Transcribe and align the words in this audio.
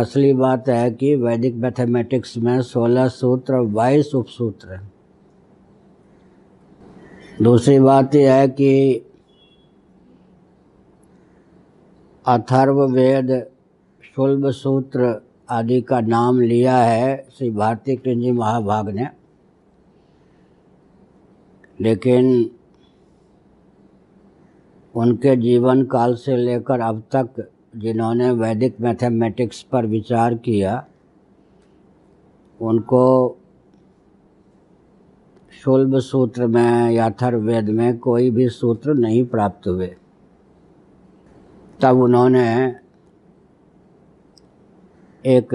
असली 0.00 0.32
बात 0.32 0.68
है 0.68 0.90
कि 0.90 1.14
वैदिक 1.14 1.54
मैथमेटिक्स 1.54 2.38
में 2.38 2.62
16 2.62 3.08
सूत्र 3.08 3.54
22 3.54 4.14
उपसूत्र 4.14 4.72
हैं। 4.72 4.92
दूसरी 7.42 7.80
बात 7.80 8.14
यह 8.14 8.34
है 8.34 8.48
कि 8.48 8.92
अथर्व 12.26 12.84
वेद 12.84 13.50
शुल्भ 14.16 14.50
सूत्र 14.50 15.26
आदि 15.50 15.80
का 15.80 16.00
नाम 16.00 16.40
लिया 16.40 16.76
है, 16.76 17.26
श्री 17.38 17.50
भारती 17.50 17.96
कृष्ण 17.96 18.32
महाभाग 18.32 18.88
ने। 18.88 19.08
लेकिन 21.80 22.50
उनके 24.94 25.36
जीवन 25.36 25.84
काल 25.84 26.14
से 26.14 26.36
लेकर 26.36 26.80
अब 26.80 27.02
तक 27.14 27.52
जिन्होंने 27.76 28.30
वैदिक 28.30 28.80
मैथमेटिक्स 28.80 29.62
पर 29.62 29.86
विचार 29.86 30.34
किया, 30.34 30.86
उनको 32.60 33.36
शुल्भ 35.52 35.98
सूत्र 35.98 36.46
में 36.46 36.90
या 36.90 37.08
वेद 37.22 37.68
में 37.68 37.98
कोई 37.98 38.30
भी 38.30 38.48
सूत्र 38.48 38.94
नहीं 38.94 39.24
प्राप्त 39.24 39.68
हुए। 39.68 39.96
तब 41.80 42.00
उन्होंने 42.00 42.76
एक 45.24 45.54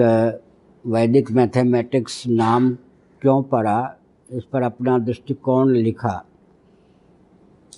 वैदिक 0.86 1.30
मैथमेटिक्स 1.30 2.26
नाम 2.26 2.74
क्यों 3.22 3.42
पढ़ा, 3.42 3.96
इस 4.30 4.44
पर 4.44 4.62
अपना 4.62 4.98
दृष्टिकोण 4.98 5.70
लिखा। 5.70 6.24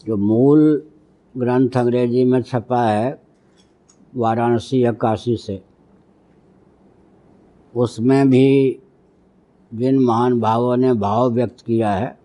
जो 0.06 0.16
मूल 0.16 0.82
ग्रंथ 1.36 1.76
अंग्रेज़ी 1.76 2.24
में 2.24 2.42
छपा 2.42 2.82
है 2.90 3.27
वाराणसी 4.16 4.84
या 4.84 4.92
काशी 4.92 5.36
से। 5.36 5.62
उसमें 7.76 8.30
भी 8.30 8.78
जिन 9.74 9.98
महान 9.98 10.40
भावों 10.40 10.76
ने 10.76 10.92
भाव 10.92 11.30
व्यक्त 11.30 11.60
किया 11.60 11.90
है। 11.90 12.18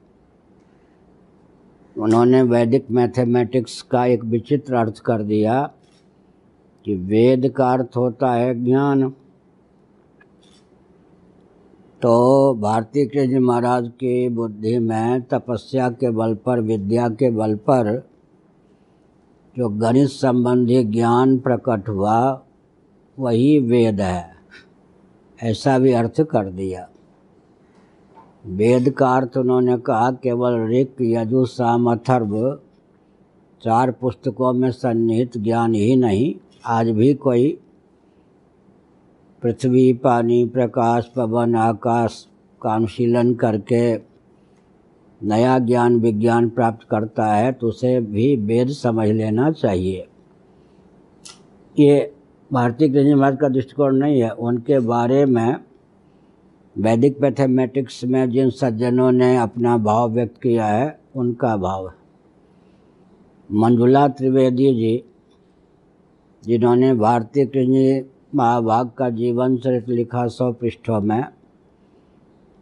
उन्होंने 1.97 2.41
वैदिक 2.41 2.91
मैथमेटिक्स 2.91 3.81
का 3.81 4.05
एक 4.05 4.23
विचित्र 4.23 4.75
अर्थ 4.75 4.99
कर 4.99 5.23
दिया 5.23 5.71
कि 6.85 6.95
वेद 6.95 7.53
का 7.57 7.73
अर्थ 7.73 7.97
होता 7.97 8.33
है 8.33 8.63
ज्ञान। 8.63 9.09
तो 12.01 12.53
भारतीय 12.53 13.05
कृष्ण 13.05 13.39
महाराज 13.39 13.87
की 13.87 14.29
बुद्धि 14.29 14.79
में 14.79 15.21
तपस्या 15.21 15.89
के 15.89 16.09
बल 16.09 16.33
पर, 16.33 16.59
विद्या 16.59 17.09
के 17.09 17.29
बल 17.29 17.55
पर 17.55 18.12
जो 19.57 19.69
गणित 19.69 20.09
संबंधी 20.09 20.83
ज्ञान 20.83 21.37
प्रकट 21.39 21.89
हुआ, 21.89 22.41
वही 23.19 23.59
वेद 23.59 24.01
है। 24.01 24.35
ऐसा 25.43 25.79
भी 25.79 25.91
अर्थ 25.91 26.21
कर 26.21 26.51
दिया। 26.51 26.89
वेद 28.45 28.89
का 28.89 29.15
अर्थ 29.15 29.37
उन्होंने 29.37 29.77
कहा, 29.77 30.11
केवल 30.11 30.67
ऋक, 30.69 30.95
यजु, 31.01 31.45
साम, 31.45 31.91
अथर्व, 31.91 32.59
चार 33.63 33.91
पुस्तकों 33.91 34.53
में 34.53 34.71
सन्निहित 34.71 35.37
ज्ञान 35.37 35.73
ही 35.73 35.95
नहीं, 35.95 36.35
आज 36.65 36.89
भी 36.89 37.13
कोई 37.13 37.59
पृथ्वी, 39.41 39.93
पानी, 39.93 40.45
प्रकाश, 40.45 41.11
पवन, 41.15 41.55
आकाश 41.55 42.27
का 42.61 42.75
अनुशीलन 42.75 43.33
करके 43.33 44.12
नया 45.23 45.57
ज्ञान 45.59 45.95
विज्ञान 45.99 46.49
प्राप्त 46.49 46.87
करता 46.89 47.25
है 47.33 47.51
तो 47.51 47.67
उसे 47.67 47.99
भी 48.01 48.35
वेद 48.37 48.69
समझ 48.69 49.07
लेना 49.09 49.51
चाहिए। 49.51 50.07
ये 51.75 52.11
भारतीय 52.51 52.89
कृष्ण 52.89 53.15
महाराज 53.15 53.37
का 53.41 53.49
दृष्टिकोण 53.49 53.95
नहीं 53.95 54.21
है। 54.21 54.29
उनके 54.29 54.79
बारे 54.79 55.25
में 55.25 55.55
वैदिक 56.75 57.21
मैथमेटिक्स 57.21 58.03
में 58.03 58.29
जिन 58.29 58.49
सज्जनों 58.51 59.11
ने 59.11 59.35
अपना 59.37 59.77
भाव 59.77 60.11
व्यक्त 60.11 60.41
किया 60.41 60.65
है, 60.65 60.99
उनका 61.15 61.55
भाव 61.57 61.91
मंजुला 63.49 64.07
त्रिवेदी 64.09 64.73
जी, 64.75 65.03
जिन्होंने 66.43 66.93
भारतीय 66.93 67.45
कृष्ण 67.45 68.03
महाभाग 68.35 68.89
का 68.97 69.09
जीवन 69.11 69.57
चरित्र 69.57 69.91
लिखा 69.91 70.27
सौ 70.27 70.51
पृष्ठों 70.51 70.99
में 71.01 71.23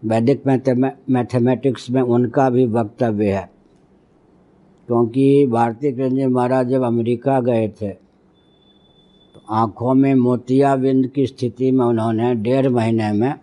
वैदिक 0.06 0.48
मैथमेटिक्स 1.10 1.90
में 1.90 2.02
उनका 2.02 2.50
भी 2.50 2.66
वक्तव्य 2.66 3.32
है। 3.32 3.50
क्योंकि 4.88 5.46
भारतीय 5.48 5.92
कृष्ण 5.92 6.28
महाराज 6.28 6.68
जब 6.68 6.82
अमेरिका 6.82 7.40
गए 7.42 7.68
थे 7.68 7.90
तो 9.34 9.42
आँखों 9.50 9.94
में 9.94 10.14
मोतियाबिंद 10.16 11.08
की 11.08 11.28
स्थिति 11.28 11.72
में 11.72 11.86
उन्होंने 11.86 12.36
डेढ़ 12.36 12.68
महीने 12.68 13.12
में 13.12 13.34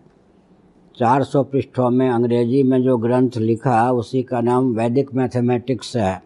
400 0.99 1.45
पृष्ठों 1.45 1.91
में 1.91 2.09
अंग्रेज़ी 2.11 2.63
में 2.63 2.83
जो 2.83 2.97
ग्रंथ 2.97 3.31
लिखा, 3.37 3.93
उसी 3.93 4.23
का 4.23 4.41
नाम 4.41 4.75
वैदिक 4.75 5.15
मैथमेटिक्स 5.15 5.97
है। 5.97 6.23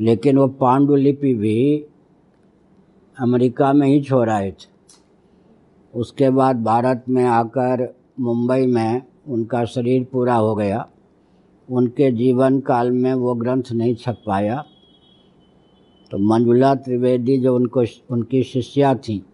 लेकिन 0.00 0.38
वो 0.38 0.48
पांडुलिपि 0.48 1.34
भी 1.34 1.84
अमेरिका 3.20 3.72
में 3.72 3.88
ही 3.88 4.02
छोड़ 4.02 4.30
आए 4.30 4.50
थे। 4.50 4.68
उसके 5.94 6.30
बाद 6.30 6.62
भारत 6.64 7.04
में 7.08 7.24
आकर 7.24 7.94
मुंबई 8.20 8.66
में 8.66 9.02
उनका 9.28 9.64
शरीर 9.64 10.04
पूरा 10.04 10.34
हो 10.34 10.54
गया। 10.54 10.88
उनके 11.70 12.12
जीवन 12.12 12.60
काल 12.60 12.90
में 12.90 13.14
वो 13.14 13.34
ग्रंथ 13.34 13.62
नहीं 13.72 13.94
छप 13.94 14.22
पाया। 14.26 14.64
तो 16.10 16.18
मंजुला 16.18 16.74
त्रिवेदी 16.74 17.38
जो 17.38 17.56
उनको, 17.56 17.84
उनकी 18.10 18.42
शिष्या 18.42 18.94
थी, 18.94 19.26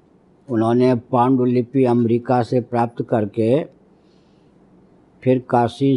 उन्होंने 0.51 0.95
पांडुलिपि 0.95 1.85
अमेरिका 1.85 2.43
से 2.43 2.61
प्राप्त 2.61 3.03
करके 3.03 3.65
फिर 5.25 5.39
काशी 5.51 5.97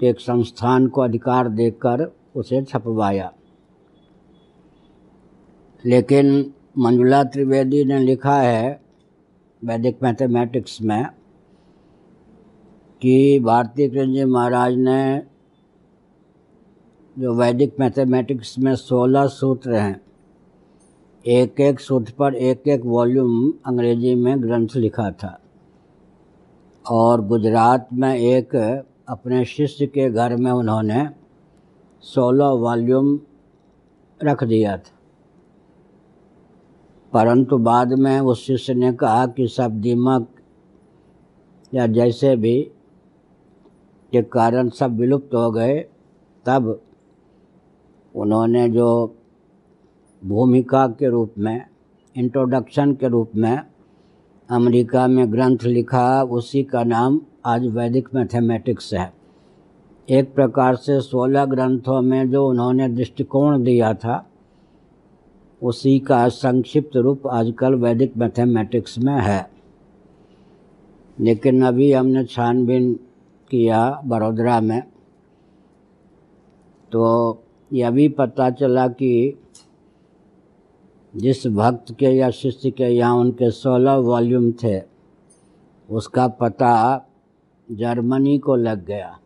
के 0.00 0.06
एक 0.06 0.20
संस्थान 0.20 0.86
को 0.86 1.00
अधिकार 1.00 1.48
देकर 1.48 2.16
उसे 2.36 2.62
छपवाया। 2.62 3.32
लेकिन 5.86 6.54
मंजुला 6.78 7.24
त्रिवेदी 7.24 7.84
ने 7.84 7.98
लिखा 7.98 8.36
है 8.36 8.80
वैदिक 9.64 9.98
मैथमेटिक्स 10.02 10.82
में 10.82 11.06
कि 13.04 13.40
भारतीय 13.40 13.88
कृष्ण 13.88 14.12
जी 14.12 14.24
महाराज 14.24 14.74
ने 14.74 15.22
जो 17.18 17.34
वैदिक 17.34 17.76
मैथमेटिक्स 17.80 18.58
में 18.58 18.74
सोलह 18.74 19.26
सूत्र 19.26 19.74
हैं 19.74 20.00
एक 21.26 21.60
एक 21.60 21.80
सूत्र 21.80 22.12
पर 22.18 22.34
एक 22.34 22.68
एक 22.68 22.82
वॉल्यूम 22.84 23.54
अंग्रेज़ी 23.66 24.14
में 24.14 24.42
ग्रंथ 24.42 24.68
लिखा 24.76 25.10
था 25.10 25.40
और 26.90 27.26
गुजरात 27.26 27.88
में 27.92 28.16
एक 28.16 28.82
अपने 29.08 29.44
शिष्य 29.44 29.86
के 29.86 30.10
घर 30.10 30.36
में 30.36 30.52
उन्होंने 30.52 31.08
सोलह 32.00 32.46
वॉल्यूम 32.46 33.20
रख 34.22 34.44
दिया 34.44 34.76
था। 34.76 34.98
परंतु 37.12 37.58
बाद 37.58 37.92
में 37.92 38.20
उस 38.20 38.46
शिष्य 38.46 38.74
ने 38.74 38.92
कहा 38.92 39.26
कि 39.26 39.48
सब 39.48 39.70
दिमक 39.70 40.28
या 41.74 41.86
जैसे 41.86 42.36
भी 42.36 42.70
के 44.14 44.22
कारण 44.22 44.68
सब 44.68 44.96
विलुप्त 44.96 45.34
हो 45.34 45.50
गए, 45.50 45.78
तब 46.46 46.80
उन्होंने 48.14 48.68
जो 48.68 49.16
भूमिका 50.24 50.86
के 50.86 51.08
रूप 51.08 51.34
में 51.38 51.66
इंट्रोडक्शन 52.16 52.94
के 52.94 53.08
रूप 53.08 53.30
में 53.36 53.60
अमेरिका 54.50 55.06
में 55.06 55.32
ग्रंथ 55.32 55.58
लिखा, 55.64 56.22
उसी 56.22 56.62
का 56.62 56.84
नाम 56.84 57.20
आज 57.44 57.66
वैदिक 57.66 58.08
मैथमेटिक्स 58.14 58.94
है। 58.94 59.12
एक 60.08 60.34
प्रकार 60.34 60.76
से 60.76 61.00
सोलह 61.00 61.44
ग्रंथों 61.44 62.02
में 62.02 62.30
जो 62.30 62.46
उन्होंने 62.48 62.88
दृष्टिकोण 62.88 63.62
दिया 63.64 63.94
था, 63.94 64.30
उसी 65.62 65.98
का 65.98 66.28
संक्षिप्त 66.28 66.96
रूप 66.96 67.26
आजकल 67.26 67.74
वैदिक 67.74 68.16
मैथमेटिक्स 68.16 68.98
में 68.98 69.20
है। 69.20 69.50
लेकिन 71.20 71.64
अभी 71.64 71.92
हमने 71.92 72.24
छानबीन 72.24 73.00
किया 73.54 74.02
बड़ोदरा 74.04 74.60
में 74.60 74.80
तो 76.92 77.04
यह 77.72 77.90
भी 77.90 78.08
पता 78.08 78.50
चला 78.50 78.86
कि 78.88 79.38
जिस 81.14 81.46
भक्त 81.46 81.94
के 81.94 82.06
या 82.06 82.30
शिष्य 82.30 82.70
के 82.70 82.84
यहाँ 82.84 83.16
उनके 83.16 83.50
सोलह 83.50 83.94
वॉल्यूम 83.94 84.50
थे, 84.52 84.80
उसका 85.88 86.26
पता 86.28 86.72
जर्मनी 87.68 88.38
को 88.38 88.56
लग 88.56 88.84
गया। 88.86 89.18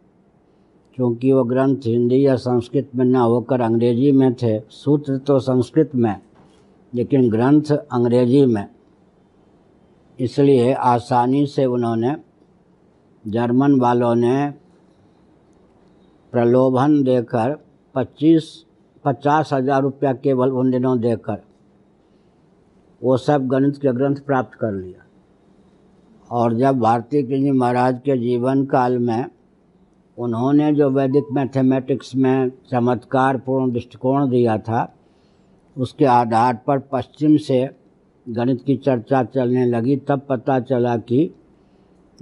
क्योंकि 0.95 1.33
वो 1.33 1.45
ग्रंथ 1.45 1.87
हिंदी 1.87 2.27
या 2.27 2.37
संस्कृत 2.37 2.91
में 2.97 3.05
ना 3.05 3.21
होकर 3.21 3.61
अंग्रेज़ी 3.61 4.13
में 4.13 4.35
थे, 4.35 4.61
सूत्र 4.61 5.19
तो 5.19 5.39
संस्कृत 5.39 5.95
में, 5.95 6.17
लेकिन 6.95 7.31
ग्रंथ 7.31 7.71
अंग्रेज़ी 7.93 8.45
में। 8.47 8.67
इसलिए 10.19 10.73
आसानी 10.73 11.47
से 11.47 11.65
उन्होंने 11.65 12.17
जर्मन 13.25 13.79
वालों 13.81 14.15
ने 14.15 14.50
प्रलोभन 16.32 17.03
देकर 17.03 17.56
पच्चीस, 17.94 18.44
पचास 19.05 19.53
हज़ार 19.53 19.82
रुपया 19.82 20.12
केवल 20.15 20.50
उन 20.50 20.70
दिनों 20.70 20.99
देकर 21.00 21.43
वो 23.03 23.17
सब 23.17 23.47
गणित 23.47 23.76
के 23.76 23.93
ग्रंथ 23.93 24.17
प्राप्त 24.26 24.59
कर 24.59 24.73
लिया। 24.73 25.05
और 26.31 26.55
जब 26.55 26.79
भारती 26.81 27.23
जी 27.23 27.50
महाराज 27.50 28.00
के 28.05 28.17
जीवन 28.19 28.65
काल 28.67 28.99
में 28.99 29.25
उन्होंने 30.19 30.73
जो 30.75 30.88
वैदिक 30.91 31.26
मैथमेटिक्स 31.32 32.14
में 32.17 32.50
चमत्कारपूर्ण 32.71 33.73
दृष्टिकोण 33.73 34.29
दिया 34.31 34.56
था, 34.59 34.94
उसके 35.76 36.05
आधार 36.05 36.59
पर 36.67 36.79
पश्चिम 36.93 37.37
से 37.38 37.69
गणित 38.26 38.62
की 38.62 38.76
चर्चा 38.76 39.23
चलने 39.25 39.67
लगी, 39.67 39.97
तब 39.99 40.26
पता 40.29 40.59
चला 40.61 40.97
कि 40.99 41.31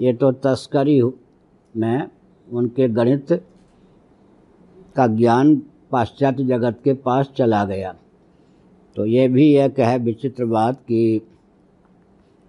ये 0.00 0.12
तो 0.12 0.32
तस्करी 0.32 1.00
में 1.76 2.08
उनके 2.48 2.88
गणित 2.88 3.32
का 4.96 5.06
ज्ञान 5.06 5.56
पाश्चात्य 5.90 6.44
जगत 6.44 6.80
के 6.84 6.92
पास 6.94 7.30
चला 7.36 7.64
गया। 7.64 7.94
तो 8.96 9.06
ये 9.06 9.28
भी 9.28 9.54
एक 9.54 9.80
है 9.80 9.98
विचित्र 9.98 10.44
बात 10.44 10.76
कि 10.76 11.20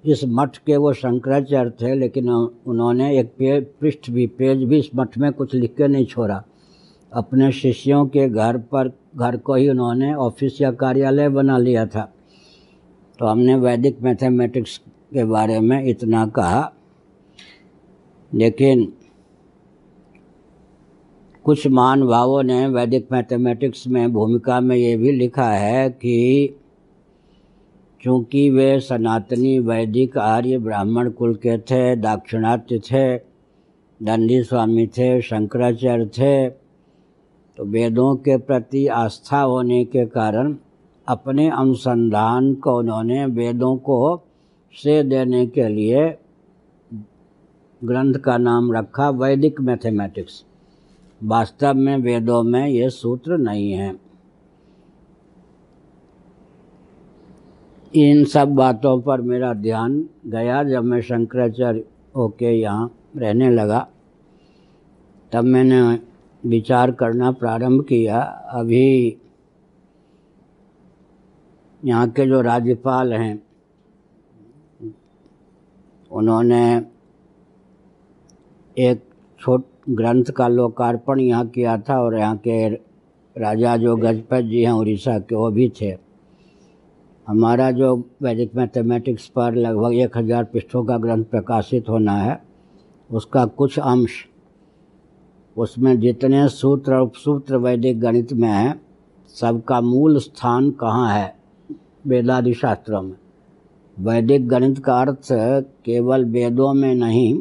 इस 0.05 0.21
मठ 0.25 0.57
के 0.57 0.77
वो 0.77 0.93
शंकराचार्य 0.93 1.69
थे, 1.81 1.95
लेकिन 1.95 2.29
उन्होंने 2.29 3.19
एक 3.19 3.27
पे, 3.27 3.59
पृष्ठ 3.61 4.09
भी, 4.09 4.27
पेज 4.27 4.63
भी 4.63 4.79
इस 4.79 4.89
मठ 4.95 5.17
में 5.17 5.31
कुछ 5.33 5.55
लिख 5.55 5.75
के 5.75 5.87
नहीं 5.87 6.05
छोड़ा। 6.05 6.43
अपने 7.11 7.51
शिष्यों 7.51 8.05
के 8.05 8.29
घर 8.29 8.57
पर, 8.57 8.91
घर 9.15 9.37
को 9.37 9.55
ही 9.55 9.69
उन्होंने 9.69 10.13
ऑफ़िस 10.13 10.61
या 10.61 10.71
कार्यालय 10.71 11.29
बना 11.29 11.57
लिया 11.57 11.85
था। 11.85 12.13
तो 13.19 13.25
हमने 13.25 13.55
वैदिक 13.55 14.01
मैथमेटिक्स 14.01 14.77
के 15.13 15.23
बारे 15.23 15.59
में 15.59 15.83
इतना 15.85 16.27
कहा। 16.27 16.73
लेकिन 18.35 18.93
कुछ 21.43 21.67
महान 21.67 22.01
भावों 22.07 22.43
ने 22.43 22.67
वैदिक 22.67 23.07
मैथमेटिक्स 23.11 23.87
में 23.87 24.13
भूमिका 24.13 24.59
में 24.61 24.75
ये 24.75 24.95
भी 24.97 25.11
लिखा 25.11 25.49
है 25.49 25.89
कि 25.89 26.57
चूँकि 28.01 28.49
वे 28.49 28.79
सनातनी 28.79 29.59
वैदिक 29.59 30.17
आर्य 30.17 30.57
ब्राह्मण 30.57 31.09
कुल 31.09 31.35
के 31.35 31.57
थे, 31.57 31.95
दाक्षिणात्य 31.95 32.79
थे 32.79 33.17
दंडी 33.99 34.43
स्वामी 34.43 34.87
थे, 34.87 35.21
शंकराचार्य 35.21 36.05
थे 36.05 36.49
तो 36.49 37.65
वेदों 37.65 38.15
के 38.15 38.37
प्रति 38.37 38.87
आस्था 38.87 39.39
होने 39.41 39.83
के 39.85 40.05
कारण 40.05 40.55
अपने 41.07 41.49
अनुसंधान 41.49 42.53
को 42.53 42.77
उन्होंने 42.77 43.25
वेदों 43.25 43.75
को 43.77 44.25
से 44.73 45.03
देने 45.03 45.45
के 45.47 45.67
लिए 45.67 46.09
ग्रंथ 47.81 48.13
का 48.15 48.37
नाम 48.37 48.71
रखा 48.73 49.09
वैदिक 49.09 49.59
मैथमेटिक्स। 49.61 50.43
वास्तव 51.21 51.73
में 51.73 51.97
वेदों 51.97 52.41
में 52.43 52.67
ये 52.67 52.89
सूत्र 52.89 53.37
नहीं 53.37 53.71
है। 53.71 53.95
इन 57.93 58.23
सब 58.25 58.55
बातों 58.55 58.99
पर 59.01 59.21
मेरा 59.21 59.53
ध्यान 59.53 60.03
गया 60.25 60.63
जब 60.63 60.83
मैं 60.83 61.01
शंकराचार्य 61.01 61.83
होके 62.15 62.51
यहाँ 62.51 62.91
रहने 63.17 63.49
लगा। 63.49 63.87
तब 65.31 65.43
मैंने 65.43 65.81
विचार 66.43 66.91
करना 66.91 67.31
प्रारंभ 67.31 67.83
किया, 67.83 68.19
अभी 68.19 69.17
यहाँ 71.83 72.09
के 72.09 72.25
जो 72.25 72.41
राज्यपाल 72.41 73.13
हैं, 73.13 73.41
उन्होंने 76.11 76.96
एक 78.77 79.01
छोट 79.41 79.65
ग्रंथ 79.89 80.25
का 80.37 80.47
लोकार्पण 80.47 81.19
यहाँ 81.19 81.47
किया 81.47 81.77
था 81.79 81.99
और 82.01 82.17
यहाँ 82.17 82.35
के 82.37 82.67
राजा 83.35 83.75
जो 83.77 83.95
गजपत 83.95 84.43
जी 84.43 84.61
हैं 84.63 84.71
उड़ीसा 84.71 85.17
के, 85.19 85.35
वो 85.35 85.49
भी 85.51 85.69
थे। 85.81 85.95
हमारा 87.27 87.69
जो 87.71 87.95
वैदिक 88.21 88.55
मैथमेटिक्स 88.55 89.27
पर 89.27 89.55
लगभग 89.55 89.93
एक 89.95 90.17
हज़ार 90.17 90.43
पृष्ठों 90.43 90.83
का 90.85 90.97
ग्रंथ 90.97 91.25
प्रकाशित 91.25 91.89
होना 91.89 92.17
है, 92.17 92.39
उसका 93.09 93.45
कुछ 93.45 93.79
अंश, 93.79 94.23
उसमें 95.55 95.99
जितने 95.99 96.47
सूत्र 96.49 96.95
और 96.95 97.01
उपसूत्र 97.01 97.57
वैदिक 97.57 97.99
गणित 97.99 98.33
में 98.33 98.49
हैं, 98.49 98.79
सबका 99.35 99.81
मूल 99.81 100.19
स्थान 100.19 100.71
कहाँ 100.71 101.13
है? 101.13 101.35
वेदादि 102.07 102.53
शास्त्रों 102.53 103.01
में। 103.01 103.15
वैदिक 103.97 104.47
गणित 104.47 104.79
का 104.79 105.01
अर्थ 105.01 105.27
केवल 105.85 106.25
वेदों 106.25 106.73
में 106.73 106.93
नहीं 106.95 107.33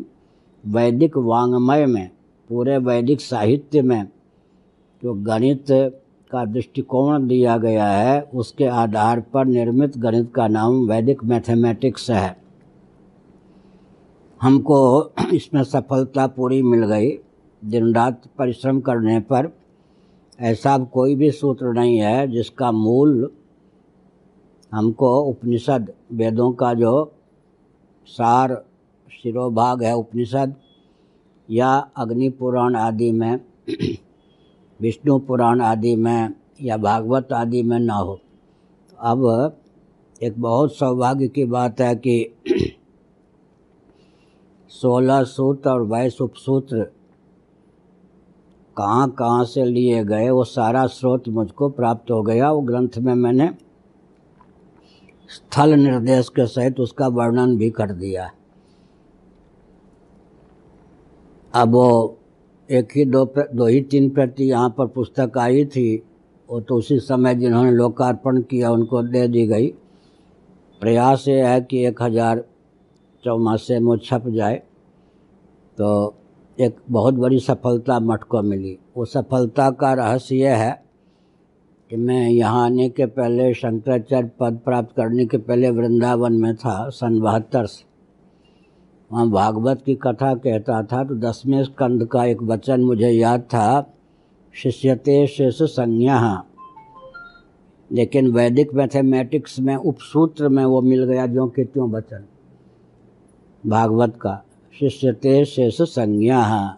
वैदिक 0.64 1.16
वांग्मय 1.16 1.86
में, 1.86 2.10
पूरे 2.48 2.78
वैदिक 2.78 3.20
साहित्य 3.20 3.82
में 3.82 4.08
जो 5.02 5.14
गणित 5.14 5.66
का 6.30 6.44
दृष्टिकोण 6.44 7.26
दिया 7.26 7.56
गया 7.58 7.86
है, 7.86 8.20
उसके 8.34 8.64
आधार 8.64 9.20
पर 9.20 9.44
निर्मित 9.44 9.98
गणित 9.98 10.32
का 10.34 10.48
नाम 10.48 10.88
वैदिक 10.88 11.24
मैथमेटिक्स 11.24 12.10
है। 12.10 12.36
हमको 14.42 15.12
इसमें 15.32 15.64
सफलता 15.64 16.26
पूरी 16.26 16.62
मिल 16.62 16.84
गई। 16.86 17.10
दिन 17.64 17.94
रात 17.94 18.22
परिश्रम 18.38 18.80
करने 18.80 19.20
पर 19.20 19.56
ऐसा 20.40 20.78
कोई 20.78 21.14
भी 21.14 21.30
सूत्र 21.30 21.66
नहीं 21.66 21.98
है 21.98 22.26
जिसका 22.28 22.72
मूल 22.72 23.30
हमको 24.72 25.20
उपनिषद 25.20 25.92
वेदों 26.12 26.52
का 26.52 26.74
जो 26.74 27.12
सार 28.06 28.65
शिरोभाग 29.12 29.82
है 29.82 29.94
उपनिषद, 29.96 30.54
या 31.50 31.90
अग्नि 31.96 32.28
पुराण 32.28 32.76
आदि 32.76 33.12
में, 33.12 33.40
विष्णु 34.80 35.18
पुराण 35.18 35.60
आदि 35.60 35.96
में, 35.96 36.34
या 36.62 36.76
भागवत 36.76 37.32
आदि 37.32 37.62
में 37.62 37.78
ना 37.78 37.94
हो। 37.94 38.20
अब 38.98 39.52
एक 40.22 40.40
बहुत 40.40 40.74
सौभाग्य 40.74 41.28
की 41.28 41.44
बात 41.44 41.80
है 41.80 41.96
कि 41.96 42.34
सोलह 44.68 45.24
सूत्र 45.24 45.70
और 45.70 45.84
बाईस 45.84 46.20
उपसूत्र 46.20 46.92
कहाँ 48.76 49.10
कहाँ 49.10 49.44
से 49.44 49.64
लिए 49.64 50.04
गए, 50.04 50.30
वो 50.30 50.44
सारा 50.44 50.86
स्रोत 50.86 51.28
मुझको 51.28 51.68
प्राप्त 51.68 52.10
हो 52.10 52.22
गया। 52.22 52.52
वो 52.52 52.60
ग्रंथ 52.60 52.98
में 52.98 53.14
मैंने 53.14 53.50
स्थल 55.28 55.74
निर्देश 55.74 56.28
के 56.28 56.46
सहित 56.46 56.80
उसका 56.80 57.08
वर्णन 57.08 57.56
भी 57.56 57.70
कर 57.70 57.90
दिया। 57.92 58.30
अब 61.56 61.74
वो 61.74 62.18
एक 62.68 62.88
ही 62.96 63.04
दो 63.06 63.24
दो 63.54 63.66
ही 63.66 63.80
तीन 63.82 64.08
प्रति 64.10 64.44
यहाँ 64.44 64.74
पर 64.78 64.86
पुस्तक 64.88 65.38
आई 65.38 65.64
थी, 65.66 66.02
वो 66.48 66.60
तो 66.60 66.76
उसी 66.76 66.98
समय 67.00 67.34
जिन्होंने 67.34 67.70
लोकार्पण 67.72 68.40
किया 68.42 68.70
उनको 68.70 69.02
दे 69.04 69.26
दी 69.28 69.46
गई। 69.46 69.66
प्रयास 70.80 71.24
ये 71.28 71.40
है 71.42 71.60
कि 71.60 71.84
एक 71.86 72.02
हज़ार 72.02 72.44
चौमासे 73.24 73.78
में 73.80 73.96
छप 73.98 74.28
जाए 74.28 74.56
तो 75.78 76.14
एक 76.58 76.76
बहुत 76.90 77.14
बड़ी 77.14 77.38
सफलता 77.40 77.98
मठ 78.00 78.22
को 78.24 78.42
मिली। 78.42 78.78
वो 78.96 79.04
सफलता 79.06 79.70
का 79.72 79.92
रहस्य 79.94 80.36
यह 80.36 80.56
है 80.56 80.70
कि 81.90 81.96
मैं 81.96 82.28
यहाँ 82.28 82.64
आने 82.64 82.88
के 82.90 83.06
पहले 83.08 83.52
शंकराचार्य 83.54 84.30
पद 84.40 84.60
प्राप्त 84.64 84.96
करने 84.96 85.26
के 85.26 85.38
पहले 85.38 85.70
वृंदावन 85.70 86.32
में 86.34 86.54
था, 86.56 86.88
सन 86.90 87.20
बहत्तर 87.20 87.66
से। 87.66 87.85
वहाँ 89.12 89.30
भागवत 89.30 89.82
की 89.86 89.94
कथा 89.94 90.34
कहता 90.34 90.82
था 90.82 91.04
तो 91.04 91.14
दसवें 91.14 91.64
स्कंद 91.64 92.06
का 92.06 92.24
एक 92.24 92.42
वचन 92.42 92.80
मुझे 92.80 93.10
याद 93.10 93.40
था, 93.40 93.94
शिष्यते 94.52 95.26
शेष 95.26 95.62
संज्ञा। 95.62 96.44
लेकिन 97.92 98.30
वैदिक 98.30 98.74
मैथमेटिक्स 98.74 99.60
में, 99.60 99.76
उपसूत्र 99.76 100.48
में 100.48 100.64
वो 100.64 100.82
मिल 100.82 101.04
गया 101.04 101.26
जो 101.26 101.46
कि 101.46 101.64
त्यों 101.64 101.90
वचन। 101.90 102.24
भागवत 103.66 104.18
का, 104.20 104.44
शिष्यते 104.80 105.44
शेष 105.44 105.82
संज्ञा। 105.82 106.76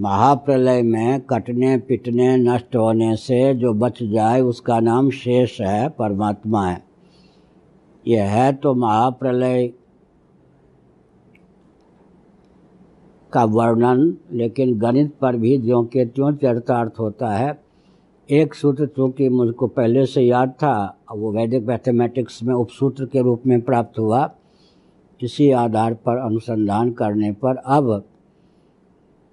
महाप्रलय 0.00 0.82
में 0.82 1.20
कटने, 1.20 1.78
पिटने, 1.78 2.36
नष्ट 2.36 2.76
होने 2.76 3.16
से 3.16 3.54
जो 3.54 3.72
बच 3.72 4.02
जाए, 4.02 4.40
उसका 4.40 4.80
नाम 4.80 5.10
शेष 5.10 5.60
है, 5.60 5.88
परमात्मा 5.88 6.66
है। 6.66 6.84
यह 8.06 8.24
है 8.24 8.52
तो 8.52 8.74
महाप्रलय 8.74 9.70
का 13.32 13.44
वर्णन, 13.46 14.16
लेकिन 14.32 14.78
गणित 14.78 15.14
पर 15.20 15.36
भी 15.36 15.56
ज्यों 15.58 15.84
के 15.84 16.04
त्यों 16.06 16.32
चरितार्थ 16.34 16.98
होता 17.00 17.30
है। 17.30 17.58
एक 18.28 18.54
सूत्र 18.54 18.86
चूँकि 18.86 19.28
मुझको 19.28 19.66
पहले 19.66 20.04
से 20.06 20.22
याद 20.22 20.50
था 20.62 20.96
वो 21.12 21.32
वैदिक 21.32 21.66
मैथमेटिक्स 21.66 22.42
में 22.42 22.54
उपसूत्र 22.54 23.06
के 23.06 23.22
रूप 23.22 23.42
में 23.46 23.60
प्राप्त 23.60 23.98
हुआ। 23.98 24.28
इसी 25.20 25.50
आधार 25.52 25.94
पर 25.96 26.16
अनुसंधान 26.16 26.90
करने 26.92 27.30
पर 27.34 27.56
अब 27.56 28.04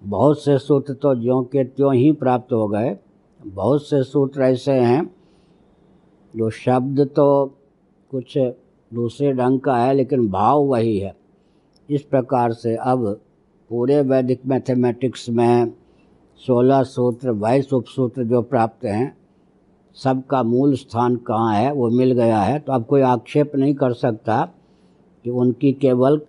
बहुत 0.02 0.44
से 0.44 0.58
सूत्र 0.58 0.94
तो 0.94 1.14
ज्यों 1.16 1.44
के 1.44 1.64
त्यों 1.64 1.94
ही 1.94 2.12
प्राप्त 2.14 2.54
हो 2.54 2.68
गए। 2.68 2.96
बहुत 3.40 3.84
से 3.84 4.02
सूत्र 4.04 4.42
ऐसे 4.42 4.72
हैं, 4.72 5.10
जो 6.34 6.50
शब्द 6.50 7.02
तो 7.16 7.46
कुछ 8.12 8.38
दूसरे 8.92 9.34
ढंग 9.34 9.60
का 9.60 9.78
है, 9.78 9.94
लेकिन 9.94 10.28
भाव 10.30 10.64
वही 10.64 10.98
है। 11.00 11.14
इस 11.90 12.02
प्रकार 12.02 12.54
से 12.54 12.76
अब 12.76 13.20
पूरे 13.70 14.02
वैदिक 14.02 14.42
मैथमेटिक्स 14.46 15.30
में 15.30 15.74
सोलह 16.42 16.84
सूत्र, 16.84 17.32
बाईस 17.32 17.74
उपसूत्र 17.74 18.24
जो 18.24 18.42
प्राप्त 18.42 18.86
हैं, 18.86 19.18
सबका 19.96 20.44
मूल 20.44 20.76
स्थान 20.76 21.16
कहाँ 21.16 21.56
है, 21.56 21.72
वो 21.72 21.90
मिल 21.90 22.12
गया 22.12 22.40
है। 22.40 22.60
तो 22.60 22.74
अब 22.74 22.86
कोई 22.86 23.02
आक्षेप 23.02 23.56
नहीं 23.56 23.74
कर 23.76 23.94
सकता 23.94 24.50
कि 25.26 25.30
उनकी 25.30 25.72
केवल 25.74 26.22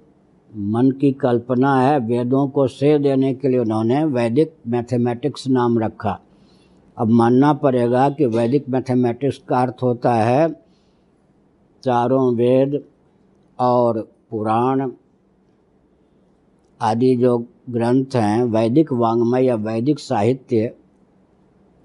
मन 0.50 0.90
की 0.90 1.12
कल्पना 1.12 1.80
है, 1.80 1.98
वेदों 1.98 2.48
को 2.48 2.66
श्रेय 2.66 2.98
देने 2.98 3.34
के 3.34 3.48
लिए 3.48 3.58
उन्होंने 3.58 4.04
वैदिक 4.04 4.54
मैथमेटिक्स 4.66 5.48
नाम 5.48 5.78
रखा। 5.78 6.18
अब 6.96 7.08
मानना 7.08 7.52
पड़ेगा 7.52 8.08
कि 8.10 8.26
वैदिक 8.26 8.68
मैथमेटिक्स 8.68 9.38
का 9.48 9.62
अर्थ 9.62 9.82
होता 9.82 10.14
है 10.14 10.48
चारों 11.82 12.34
वेद 12.34 12.82
और 13.58 14.00
पुराण 14.30 14.90
आदि 16.80 17.16
जो 17.16 17.46
ग्रंथ 17.70 18.06
हैं, 18.14 18.44
वैदिक 18.44 18.92
वांग्मय 18.92 19.44
या 19.44 19.54
वैदिक 19.54 19.98
साहित्य, 19.98 20.74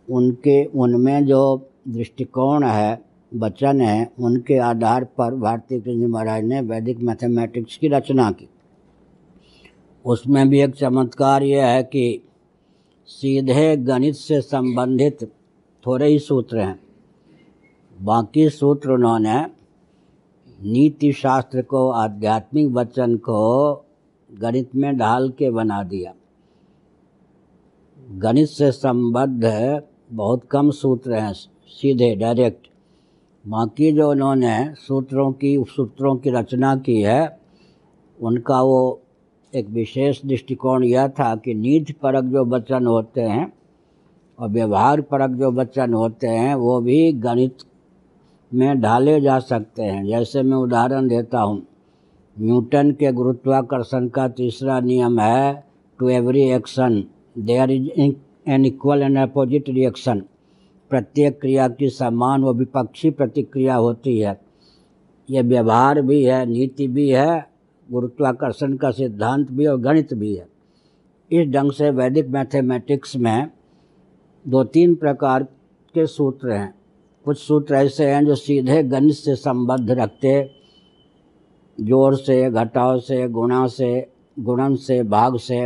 उनके, 0.10 0.66
उनमें 0.66 1.26
जो 1.26 1.70
दृष्टिकोण 1.88 2.64
है, 2.64 3.02
वचन 3.36 3.82
है, 3.82 4.12
उनके 4.20 4.58
आधार 4.58 5.04
पर 5.04 5.36
भारतीय 5.36 5.80
कृष्ण 5.80 6.08
महाराज 6.08 6.44
ने 6.44 6.62
वैदिक 6.62 7.00
मैथमेटिक्स 7.00 7.78
की 7.78 7.88
रचना 7.88 8.32
की। 8.32 8.50
उसमें 10.06 10.50
भी 10.50 10.62
एक 10.62 10.76
चमत्कार 10.76 11.44
यह 11.44 11.66
है 11.66 11.84
कि 11.84 12.22
सीधे 13.06 13.78
गणित 13.78 14.16
से 14.16 14.42
संबंधित 14.42 15.32
थोड़े 15.86 16.08
ही 16.08 16.20
सूत्र 16.20 16.60
हैं। 16.60 16.80
बाकी 18.02 18.50
सूत्र 18.50 18.92
उन्होंने 18.92 19.46
नीति 20.64 21.12
शास्त्र 21.12 21.62
को, 21.62 21.90
आध्यात्मिक 21.90 22.68
वचन 22.68 23.16
को 23.16 23.86
गणित 24.40 24.76
में 24.76 24.98
ढाल 24.98 25.30
के 25.30 25.50
बना 25.50 25.84
दिया। 25.84 26.14
गणित 28.12 28.48
से 28.48 28.72
संबद्ध 28.72 29.44
बहुत 30.12 30.44
कम 30.52 30.72
सूत्र 30.72 31.14
हैं, 31.14 31.34
सीधे, 31.68 32.16
डायरेक्ट। 32.16 32.68
बाकी 33.48 33.92
जो 33.92 34.12
उन्होंने 34.12 34.76
सूत्रों 34.76 35.32
की 35.32 35.66
सूत्रों 35.70 36.16
की 36.16 36.30
रचना 36.30 36.76
की 36.76 37.02
है, 37.02 37.40
उनका 38.22 38.62
वो 38.62 39.02
एक 39.56 39.70
विशेष 39.70 40.26
दृष्टिकोण 40.26 40.84
यह 40.84 41.08
था 41.08 41.36
कि 41.36 41.54
नीति 41.54 41.94
परक 41.94 42.24
जो 42.24 42.46
वचन 42.46 42.86
होते 42.86 43.22
हैं 43.22 43.54
और 44.40 44.50
व्यवहार 44.50 45.02
परक 45.02 45.30
जो 45.30 45.52
वचन 45.52 45.94
होते 45.94 46.28
हैं, 46.28 46.56
वो 46.56 46.82
भी 46.82 47.12
गणित 47.12 47.58
में 48.54 48.82
ढाले 48.82 49.22
जा 49.22 49.40
सकते 49.40 49.84
हैं। 49.84 50.06
जैसे 50.08 50.42
मैं 50.42 50.58
उदाहरण 50.58 51.08
देता 51.08 51.42
हूँ। 51.42 51.68
न्यूटन 52.40 52.92
के 52.92 53.12
गुरुत्वाकर्षण 53.12 54.08
का 54.08 54.28
तीसरा 54.28 54.80
नियम 54.80 55.20
है 55.20 55.64
to 56.00 56.10
every 56.10 56.42
action 56.52 57.04
there 57.38 57.72
is 57.72 57.90
an 58.50 58.66
equal 58.66 59.02
and 59.02 59.18
opposite 59.18 59.70
reaction 59.70 60.24
प्रत्येक 60.90 61.40
क्रिया 61.42 61.68
की 61.68 61.90
समान 61.90 62.44
व 62.44 62.54
विपक्षी 62.54 63.10
प्रतिक्रिया 63.10 63.76
होती 63.76 64.18
है। 64.20 64.40
ये 65.30 65.42
व्यवहार 65.42 66.02
भी 66.02 66.24
है, 66.24 66.46
नीति 66.46 66.88
भी 66.88 67.10
है, 67.10 67.48
गुरुत्वाकर्षण 67.92 68.76
का 68.78 68.92
सिद्धांत 68.92 69.52
भी 69.52 69.66
और 69.66 69.78
गणित 69.78 70.14
भी 70.14 70.36
है। 70.36 70.48
इस 71.32 71.48
ढंग 71.48 71.72
से 71.72 71.90
वैदिक 71.90 72.28
मैथमेटिक्स 72.28 73.16
में 73.16 73.50
दो 74.48 74.64
तीन 74.64 74.96
प्रकार 74.96 75.44
के 75.96 76.06
सूत्र 76.08 76.52
हैं। 76.52 76.74
कुछ 77.26 77.38
सूत्र 77.38 77.76
ऐसे 77.76 78.06
हैं 78.06 78.26
जो 78.26 78.36
सीधे 78.36 78.84
गणित 78.84 79.16
से 79.16 79.36
संबद्ध 79.36 79.92
रखते 79.92 80.61
ज़ोर 81.78 82.16
से, 82.16 82.50
घटाव 82.52 83.00
से, 83.00 83.28
गुणा 83.28 83.66
से, 83.68 84.08
गुणन 84.38 84.76
से, 84.76 85.02
भाग 85.04 85.38
से, 85.38 85.60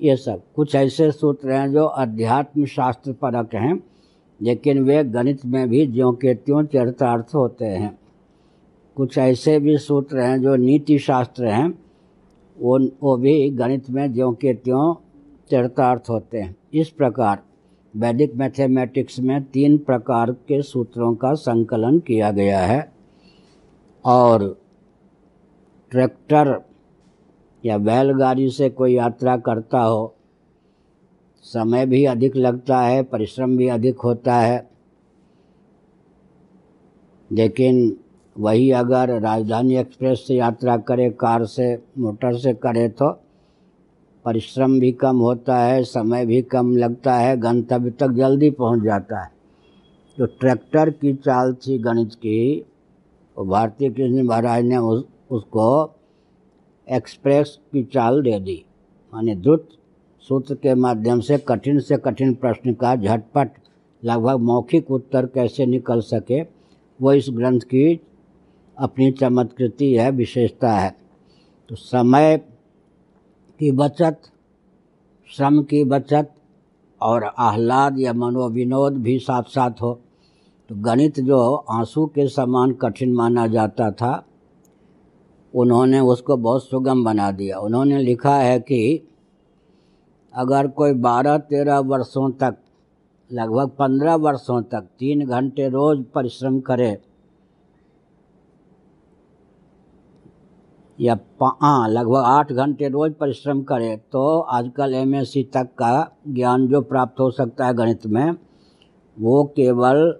ये 0.00 0.16
सब। 0.16 0.42
कुछ 0.56 0.74
ऐसे 0.74 1.10
सूत्र 1.12 1.50
हैं 1.50 1.70
जो 1.72 1.84
अध्यात्म 1.84 2.64
शास्त्र 2.64 3.12
परक 3.12 3.54
हैं, 3.54 3.78
लेकिन 4.40 4.82
वे 4.84 5.02
गणित 5.04 5.44
में 5.46 5.68
भी 5.68 5.86
ज्यों 5.86 6.12
के 6.12 6.34
त्यों 6.34 6.64
चरितार्थ 6.64 7.34
होते 7.34 7.64
हैं। 7.64 7.98
कुछ 8.96 9.18
ऐसे 9.18 9.58
भी 9.58 9.76
सूत्र 9.78 10.18
हैं 10.18 10.40
जो 10.42 10.56
नीति 10.56 10.98
शास्त्र 10.98 11.46
हैं 11.46 11.78
वो 12.56 12.78
वो 13.02 13.16
भी 13.16 13.50
गणित 13.50 13.90
में 13.90 14.12
ज्यों 14.12 14.32
के 14.32 14.54
त्यों 14.54 14.94
चरितार्थ 15.50 16.10
होते 16.10 16.38
हैं। 16.38 16.54
इस 16.74 16.88
प्रकार 16.90 17.42
वैदिक 17.94 18.34
मैथमेटिक्स 18.34 19.18
में 19.20 19.42
तीन 19.44 19.76
प्रकार 19.78 20.30
के 20.48 20.62
सूत्रों 20.62 21.14
का 21.14 21.32
संकलन 21.34 21.98
किया 21.98 22.30
गया 22.30 22.60
है। 22.60 22.97
और 24.08 24.42
ट्रैक्टर 25.90 26.60
या 27.64 27.78
बैलगाड़ी 27.78 28.50
से 28.50 28.68
कोई 28.70 28.94
यात्रा 28.94 29.36
करता 29.36 29.80
हो, 29.80 30.14
समय 31.42 31.86
भी 31.86 32.04
अधिक 32.04 32.36
लगता 32.36 32.80
है, 32.80 33.02
परिश्रम 33.02 33.56
भी 33.56 33.68
अधिक 33.68 34.00
होता 34.00 34.34
है। 34.34 34.68
लेकिन 37.32 37.96
वही 38.36 38.70
अगर 38.70 39.20
राजधानी 39.20 39.76
एक्सप्रेस 39.76 40.24
से 40.26 40.34
यात्रा 40.34 40.76
करे, 40.76 41.10
कार 41.10 41.44
से, 41.44 41.82
मोटर 41.98 42.38
से 42.38 42.54
करे 42.54 42.88
तो 42.88 43.10
परिश्रम 44.24 44.78
भी 44.80 44.92
कम 44.92 45.16
होता 45.16 45.58
है, 45.58 45.82
समय 45.84 46.26
भी 46.26 46.42
कम 46.42 46.76
लगता 46.76 47.14
है, 47.14 47.36
गंतव्य 47.36 47.90
तक 47.90 48.10
जल्दी 48.10 48.50
पहुँच 48.50 48.82
जाता 48.82 49.22
है। 49.22 49.30
तो 50.18 50.26
ट्रैक्टर 50.26 50.90
की 50.90 51.14
चाल 51.14 51.54
थी 51.54 51.78
गणित 51.78 52.14
की 52.14 52.64
और 53.38 53.46
भारतीय 53.46 53.90
कृष्ण 53.90 54.22
महाराज 54.22 54.64
ने 54.64 54.76
उस, 54.76 55.04
उसको 55.30 55.94
एक्सप्रेस 56.88 57.58
की 57.72 57.84
चाल 57.84 58.22
दे 58.22 58.40
दी। 58.40 58.64
माने 59.14 59.34
द्रुत 59.34 59.68
सूत्र 60.20 60.54
के 60.54 60.74
माध्यम 60.74 61.20
से 61.20 61.38
कठिन 61.38 61.80
से 61.80 61.96
कठिन 61.96 62.34
प्रश्न 62.34 62.74
का 62.74 62.96
झटपट, 62.96 63.50
लगभग 64.04 64.38
मौखिक 64.38 64.90
उत्तर 64.90 65.26
कैसे 65.26 65.66
निकल 65.66 66.00
सके, 66.00 66.42
वो 67.02 67.12
इस 67.12 67.26
ग्रंथ 67.30 67.60
की 67.60 68.00
अपनी 68.78 69.10
चमत्कृति 69.10 69.94
है, 69.94 70.10
विशेषता 70.10 70.72
है। 70.72 70.96
तो 71.68 71.74
समय 71.74 72.38
की 73.60 73.72
बचत, 73.72 74.20
श्रम 75.26 75.62
की 75.62 75.84
बचत 75.84 76.34
और 77.00 77.24
आह्लाद 77.24 77.98
या 77.98 78.12
मनोविनोद 78.12 78.92
भी 78.92 79.18
साथ 79.18 79.42
साथ 79.42 79.70
हो। 79.70 80.00
तो 80.70 80.74
गणित 80.74 81.18
जो 81.20 81.38
आँसू 81.70 82.06
के 82.06 82.26
समान 82.28 82.72
कठिन 82.72 83.12
माना 83.14 83.46
जाता 83.46 83.90
था, 83.90 84.24
उन्होंने 85.54 86.00
उसको 86.00 86.36
बहुत 86.36 86.64
सुगम 86.64 87.04
बना 87.04 87.30
दिया। 87.30 87.58
उन्होंने 87.58 87.98
लिखा 87.98 88.36
है 88.36 88.58
कि 88.60 88.80
अगर 90.34 90.66
कोई 90.68 90.92
बारह 91.00 91.38
तेरह 91.38 91.78
वर्षों 91.78 92.30
तक, 92.32 92.56
लगभग 93.30 93.70
पंद्रह 93.78 94.14
वर्षों 94.16 94.60
तक 94.64 94.88
तीन 94.98 95.26
घंटे 95.26 95.68
रोज 95.68 96.04
परिश्रम 96.14 96.60
करे, 96.60 96.96
या 100.98 101.18
हाँ 101.42 101.88
लगभग 101.88 102.22
आठ 102.26 102.52
घंटे 102.52 102.88
रोज 102.88 103.12
परिश्रम 103.14 103.62
करे 103.62 103.96
तो 104.12 104.38
आजकल 104.40 104.94
एमएससी 104.94 105.42
तक 105.54 105.74
का 105.78 106.10
ज्ञान 106.28 106.66
जो 106.68 106.80
प्राप्त 106.82 107.20
हो 107.20 107.30
सकता 107.30 107.66
है 107.66 107.74
गणित 107.74 108.06
में, 108.06 108.36
वो 109.16 109.44
केवल 109.56 110.18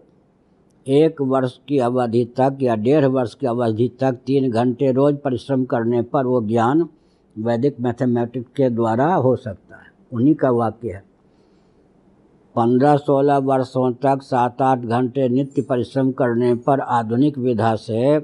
एक 0.89 1.21
वर्ष 1.21 1.53
की 1.69 1.79
अवधि 1.79 2.25
तक 2.37 2.59
या 2.63 2.75
डेढ़ 2.75 3.05
वर्ष 3.05 3.35
की 3.35 3.47
अवधि 3.47 3.89
तक 4.01 4.13
तीन 4.27 4.51
घंटे 4.51 4.93
रोज 4.93 5.17
परिश्रम 5.17 5.65
करने 5.65 6.03
पर 6.03 6.27
वो 6.27 6.41
ज्ञान 6.43 6.89
वैदिक 7.39 7.81
मैथमेटिक्स 7.81 8.51
के 8.57 8.71
द्वारा 8.71 9.15
हो 9.15 9.37
सकता 9.37 9.77
है। 9.77 9.91
उन्हीं 10.13 10.35
का 10.35 10.51
वाक्य 10.51 10.89
है। 10.89 11.03
पंद्रह 12.55 12.97
सोलह 12.97 13.37
वर्षों 13.39 13.93
तक 13.93 14.23
सात 14.23 14.63
आठ 14.63 14.79
घंटे 14.79 15.29
नित्य 15.29 15.63
परिश्रम 15.63 16.11
करने 16.13 16.55
पर 16.55 16.81
आधुनिक 16.81 17.39
विधा 17.39 17.75
से 17.77 18.21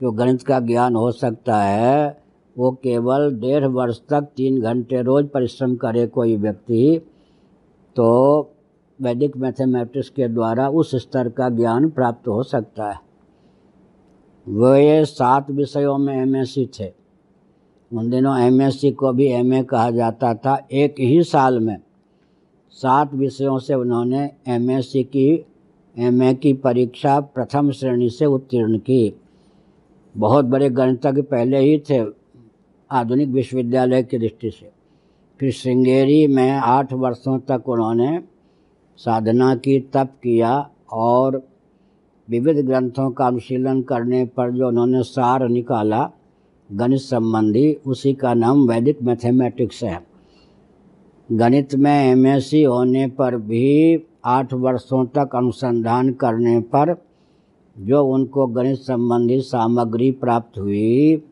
जो 0.00 0.10
गणित 0.10 0.42
का 0.42 0.60
ज्ञान 0.60 0.96
हो 0.96 1.10
सकता 1.12 1.62
है, 1.62 2.22
वो 2.58 2.70
केवल 2.70 3.30
डेढ़ 3.40 3.64
वर्ष 3.64 4.00
तक 4.10 4.22
तीन 4.36 4.60
घंटे 4.60 5.02
रोज 5.02 5.28
परिश्रम 5.28 5.76
करे 5.76 6.06
कोई 6.06 6.36
व्यक्ति 6.36 7.00
तो 7.96 8.08
वैदिक 9.02 9.36
मैथमेटिक्स 9.36 10.08
के 10.08 10.28
द्वारा 10.28 10.68
उस 10.68 10.94
स्तर 10.94 11.28
का 11.28 11.48
ज्ञान 11.48 11.90
प्राप्त 11.90 12.28
हो 12.28 12.42
सकता 12.42 12.90
है। 12.90 13.00
वे 14.48 15.04
सात 15.04 15.50
विषयों 15.50 15.98
में 15.98 16.16
एमएससी 16.16 16.66
थे। 16.66 16.92
उन 17.92 18.10
दिनों 18.10 18.38
एमएससी 18.38 18.90
को 18.90 19.12
भी 19.12 19.26
एमए 19.26 19.62
कहा 19.62 19.90
जाता 19.90 20.34
था। 20.34 20.66
एक 20.72 20.94
ही 21.00 21.22
साल 21.22 21.60
में 21.60 21.78
सात 22.70 23.14
विषयों 23.14 23.58
से 23.58 23.74
उन्होंने 23.74 24.30
एमएससी 24.48 25.04
की 25.04 25.46
एमए 25.98 26.34
की 26.34 26.52
परीक्षा 26.52 27.20
प्रथम 27.20 27.70
श्रेणी 27.70 28.10
से 28.10 28.26
उत्तीर्ण 28.26 28.78
की। 28.78 29.20
बहुत 30.16 30.44
बड़े 30.44 30.70
गणितज्ञ 30.70 31.22
पहले 31.22 31.58
ही 31.58 31.78
थे 31.90 32.04
आधुनिक 32.90 33.28
विश्वविद्यालय 33.28 34.02
की 34.02 34.18
दृष्टि 34.18 34.50
से। 34.50 34.70
फिर 35.40 35.52
श्रृंगेरी 35.52 36.26
में 36.26 36.50
आठ 36.50 36.92
वर्षों 36.92 37.38
तक 37.38 37.68
उन्होंने 37.68 38.31
साधना 39.04 39.54
की, 39.54 39.80
तप 39.80 40.10
किया 40.22 40.70
और 40.92 41.42
विविध 42.28 42.66
ग्रंथों 42.66 43.10
का 43.10 43.26
अनुशीलन 43.26 43.82
करने 43.82 44.24
पर 44.24 44.50
जो 44.50 44.68
उन्होंने 44.68 45.02
सार 45.02 45.48
निकाला, 45.48 46.10
गणित 46.72 47.00
संबंधी, 47.00 47.72
उसी 47.86 48.14
का 48.14 48.34
नाम 48.34 48.68
वैदिक 48.68 49.02
मैथमेटिक्स 49.02 49.84
है। 49.84 50.06
गणित 51.32 51.74
में 51.74 51.92
एमएससी 51.92 52.62
होने 52.62 53.06
पर 53.06 53.36
भी 53.36 54.06
आठ 54.24 54.52
वर्षों 54.54 55.06
तक 55.06 55.36
अनुसंधान 55.36 56.12
करने 56.12 56.60
पर 56.60 56.94
जो 57.78 58.04
उनको 58.04 58.46
गणित 58.46 58.78
संबंधी 58.78 59.40
सामग्री 59.40 60.10
प्राप्त 60.10 60.58
हुई 60.58 61.22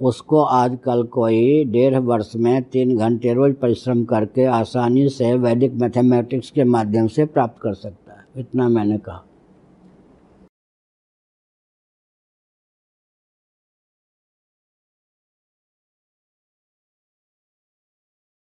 उसको 0.00 0.42
आजकल 0.42 1.02
कोई 1.02 1.64
डेढ़ 1.64 1.98
वर्ष 1.98 2.32
में 2.36 2.62
तीन 2.62 2.96
घंटे 2.96 3.34
रोज 3.34 3.54
परिश्रम 3.54 4.04
करके 4.04 4.44
आसानी 4.44 5.08
से 5.08 5.34
वैदिक 5.34 5.74
मैथमेटिक्स 5.74 6.50
के 6.50 6.64
माध्यम 6.64 7.06
से 7.06 7.24
प्राप्त 7.24 7.62
कर 7.62 7.74
सकता 7.74 8.12
है। 8.12 8.24
इतना 8.36 8.68
मैंने 8.68 8.98
कहा। 8.98 9.24